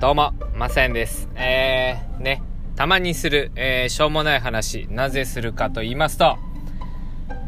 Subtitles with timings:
[0.00, 1.28] どうも、まさやんです。
[1.34, 2.42] えー、ね、
[2.74, 6.38] たまにする、えー、しょうもない話、なぜするかと言いますと、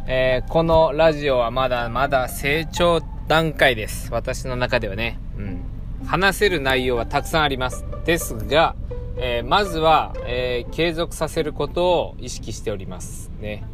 [0.06, 4.12] えー、このラジオはまだまだ成長段階です。
[4.12, 5.62] 私の中ではね、うん。
[6.04, 7.86] 話せる内容はたくさんあります。
[8.04, 8.76] ですが、
[9.16, 13.30] えー、まずは、えー、継続させることを意識しております。
[13.40, 13.64] ね。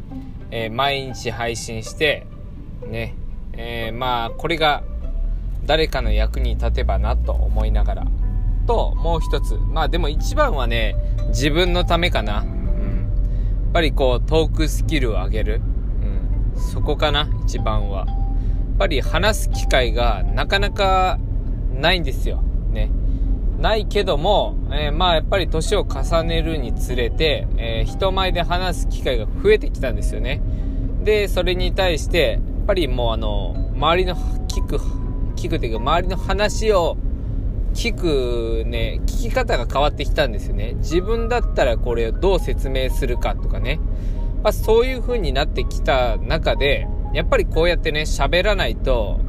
[0.51, 2.25] えー、毎日配信して、
[2.87, 3.13] ね。
[3.57, 4.83] えまあ、これが
[5.65, 8.05] 誰かの役に立てばなと思いながら。
[8.69, 9.57] と、もう一つ。
[9.71, 10.95] まあでも一番はね、
[11.29, 12.41] 自分のためかな。
[12.41, 13.09] うん。
[13.63, 15.61] やっぱりこう、トークスキルを上げる。
[16.55, 16.61] うん。
[16.61, 18.05] そこかな、一番は。
[18.05, 21.17] やっぱり話す機会がなかなか
[21.73, 22.43] ないんですよ。
[22.71, 22.91] ね。
[23.59, 30.43] ないけども、えー、まあやっぱり年を重ねるにつれて、えー、人前で話す機会が増えてきたんですよね。
[31.03, 34.77] で、それに対して、やっぱりもうあの、周りの聞く
[35.35, 36.97] 聞くっていうか、周りの話を
[37.73, 40.73] 聞くね、聞き方が変わってきたんですよね。
[40.77, 43.79] 自分だったらこれをどう説明するかとかね。
[44.43, 49.19] まあ、そういう風になってきた中で、やっぱりこうやってね、喋らないと、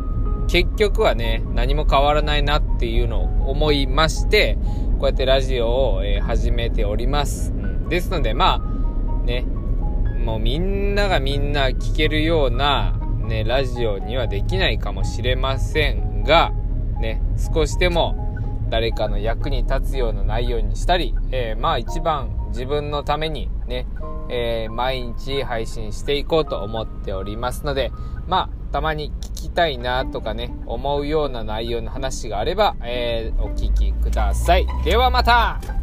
[0.49, 4.59] 結局はね、何も変わらないなっていうのを思いまして、
[4.99, 7.53] こうやってラジオを、え、始めております。
[7.89, 9.45] ですので、まあ、ね、
[10.25, 16.53] もうみんながみんな聞けるようなね、ラジオにはできないかもしれませんが、
[17.01, 17.23] ね、
[17.55, 18.30] 少しでも
[18.71, 23.87] 誰かの役に立つような内容にしたり、えー、まあ一番自分のためにね、
[24.31, 27.93] えー、毎日配信していこうと思っておりますので、
[28.27, 34.67] まあ、たまに聞きたいなとかね、思うような内容の話があれば、えー、お聞きください。
[34.85, 35.80] ではまた